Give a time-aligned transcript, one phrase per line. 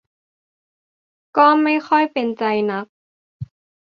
[1.37, 2.85] ก็ไม่ค่อยเป็นใจนัก